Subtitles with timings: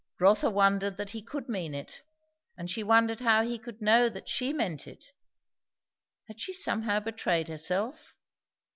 [0.19, 2.01] Rotha wondered that he could mean it,
[2.57, 5.05] and she wondered how he could know that she meant it.
[6.27, 8.15] Had she somehow betrayed herself?